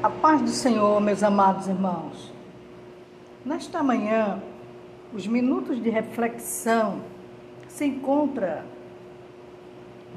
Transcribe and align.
A 0.00 0.08
paz 0.08 0.40
do 0.40 0.50
Senhor, 0.50 1.00
meus 1.00 1.24
amados 1.24 1.66
irmãos. 1.66 2.32
Nesta 3.44 3.82
manhã, 3.82 4.40
os 5.12 5.26
minutos 5.26 5.82
de 5.82 5.90
reflexão 5.90 7.00
se 7.66 7.84
encontra 7.84 8.64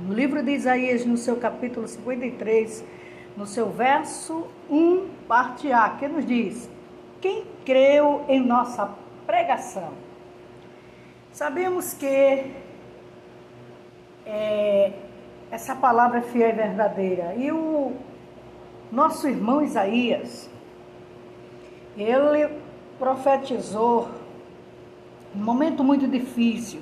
no 0.06 0.14
livro 0.14 0.44
de 0.44 0.52
Isaías, 0.52 1.04
no 1.04 1.18
seu 1.18 1.38
capítulo 1.38 1.88
53, 1.88 2.84
no 3.36 3.48
seu 3.48 3.72
verso 3.72 4.46
1, 4.70 5.08
parte 5.28 5.72
A, 5.72 5.90
que 5.98 6.08
nos 6.08 6.28
diz: 6.28 6.70
Quem 7.20 7.44
creu 7.66 8.24
em 8.28 8.40
nossa 8.40 8.88
pregação? 9.26 9.94
Sabemos 11.32 11.96
que 11.96 12.52
é, 14.28 14.94
essa 15.50 15.74
palavra 15.74 16.20
é 16.20 16.22
fiel 16.22 16.50
e 16.50 16.52
verdadeira. 16.52 17.34
E 17.34 17.52
o 17.52 17.94
nosso 18.92 19.28
irmão 19.28 19.64
Isaías, 19.64 20.50
ele 21.98 22.50
profetizou 23.00 24.10
um 25.36 25.44
momento 25.44 25.84
muito 25.84 26.08
difícil, 26.08 26.82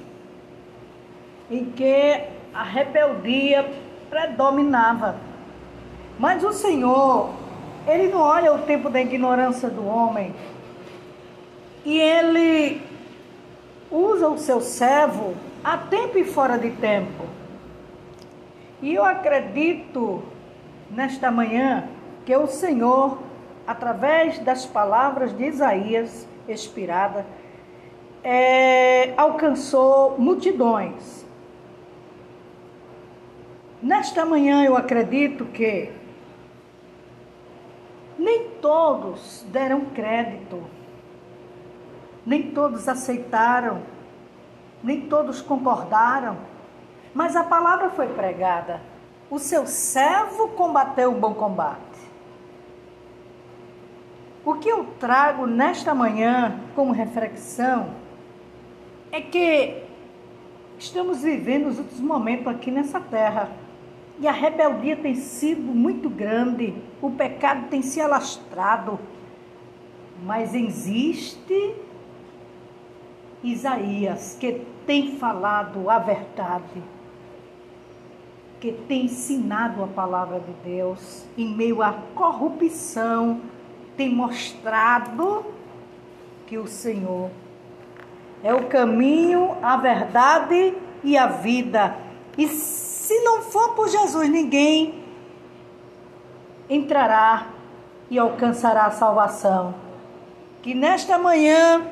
em 1.51 1.65
que 1.65 2.23
a 2.53 2.63
rebeldia 2.63 3.71
predominava. 4.09 5.17
Mas 6.17 6.43
o 6.43 6.51
Senhor, 6.51 7.29
ele 7.87 8.07
não 8.09 8.21
olha 8.21 8.53
o 8.53 8.59
tempo 8.59 8.89
da 8.89 8.99
ignorância 8.99 9.69
do 9.69 9.85
homem, 9.85 10.33
e 11.85 11.97
ele 11.99 12.81
usa 13.91 14.27
o 14.27 14.37
seu 14.37 14.61
servo 14.61 15.35
a 15.63 15.77
tempo 15.77 16.17
e 16.17 16.23
fora 16.23 16.57
de 16.57 16.71
tempo. 16.71 17.23
E 18.81 18.95
eu 18.95 19.03
acredito 19.03 20.23
nesta 20.89 21.29
manhã 21.29 21.87
que 22.29 22.35
o 22.35 22.45
Senhor, 22.45 23.17
através 23.65 24.37
das 24.37 24.63
palavras 24.63 25.35
de 25.35 25.45
Isaías, 25.45 26.27
expirada, 26.47 27.25
é, 28.23 29.15
alcançou 29.17 30.15
multidões. 30.19 31.25
Nesta 33.81 34.23
manhã 34.27 34.63
eu 34.63 34.77
acredito 34.77 35.43
que 35.45 35.91
nem 38.15 38.51
todos 38.61 39.43
deram 39.49 39.85
crédito, 39.85 40.61
nem 42.23 42.51
todos 42.51 42.87
aceitaram, 42.87 43.81
nem 44.83 45.01
todos 45.01 45.41
concordaram, 45.41 46.37
mas 47.11 47.35
a 47.35 47.43
palavra 47.43 47.89
foi 47.89 48.05
pregada 48.09 48.79
o 49.29 49.37
seu 49.37 49.67
servo 49.67 50.49
combateu 50.49 51.11
o 51.11 51.19
bom 51.19 51.33
combate. 51.35 51.88
O 54.49 54.55
que 54.55 54.67
eu 54.67 54.83
trago 54.99 55.45
nesta 55.45 55.93
manhã 55.93 56.59
como 56.73 56.91
reflexão 56.91 57.91
é 59.11 59.21
que 59.21 59.83
estamos 60.79 61.21
vivendo 61.21 61.67
os 61.67 61.77
últimos 61.77 62.01
momentos 62.01 62.47
aqui 62.47 62.71
nessa 62.71 62.99
terra 62.99 63.51
e 64.19 64.27
a 64.27 64.31
rebeldia 64.31 64.95
tem 64.95 65.13
sido 65.13 65.71
muito 65.71 66.09
grande, 66.09 66.73
o 66.99 67.11
pecado 67.11 67.67
tem 67.69 67.83
se 67.83 68.01
alastrado, 68.01 68.97
mas 70.23 70.55
existe 70.55 71.75
Isaías 73.43 74.35
que 74.39 74.65
tem 74.87 75.15
falado 75.17 75.91
a 75.91 75.99
verdade 75.99 76.81
que 78.59 78.71
tem 78.71 79.05
ensinado 79.05 79.83
a 79.83 79.87
palavra 79.87 80.39
de 80.39 80.51
Deus 80.67 81.23
em 81.37 81.55
meio 81.55 81.83
à 81.83 81.93
corrupção, 82.15 83.41
tem 83.99 84.15
mostrado 84.15 85.45
que 86.47 86.57
o 86.57 86.65
Senhor 86.65 87.29
é 88.41 88.53
o 88.53 88.67
caminho, 88.67 89.57
a 89.61 89.75
verdade 89.75 90.73
e 91.03 91.17
a 91.17 91.27
vida. 91.27 91.97
E 92.37 92.47
se 92.47 93.19
não 93.25 93.41
for 93.41 93.75
por 93.75 93.89
Jesus, 93.89 94.29
ninguém 94.29 95.03
entrará 96.69 97.47
e 98.09 98.17
alcançará 98.17 98.85
a 98.85 98.91
salvação. 98.91 99.75
Que 100.61 100.73
nesta 100.73 101.17
manhã 101.17 101.85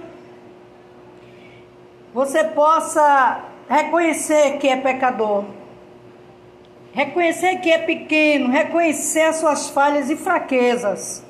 você 2.13 2.41
possa 2.45 3.41
reconhecer 3.67 4.59
que 4.59 4.69
é 4.69 4.77
pecador 4.77 5.43
reconhecer 6.93 7.57
que 7.57 7.69
é 7.69 7.77
pequeno, 7.77 8.49
reconhecer 8.49 9.23
as 9.23 9.35
suas 9.35 9.69
falhas 9.69 10.09
e 10.09 10.15
fraquezas 10.15 11.26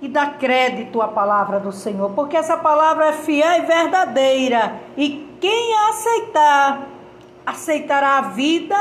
e 0.00 0.08
dar 0.08 0.38
crédito 0.38 1.00
à 1.00 1.08
palavra 1.08 1.58
do 1.58 1.72
Senhor, 1.72 2.10
porque 2.10 2.36
essa 2.36 2.56
palavra 2.56 3.06
é 3.06 3.12
fiel 3.12 3.62
e 3.62 3.66
verdadeira, 3.66 4.80
e 4.96 5.26
quem 5.40 5.74
a 5.76 5.88
aceitar, 5.88 6.88
aceitará 7.44 8.18
a 8.18 8.22
vida, 8.22 8.76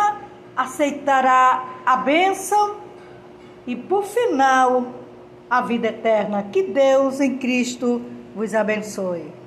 aceitará 0.56 1.64
a 1.86 1.98
bênção 1.98 2.78
e, 3.68 3.75
por 3.75 4.04
final, 4.04 4.86
a 5.50 5.62
vida 5.62 5.88
eterna. 5.88 6.44
Que 6.52 6.64
Deus 6.64 7.20
em 7.20 7.38
Cristo 7.38 8.02
vos 8.36 8.54
abençoe. 8.54 9.44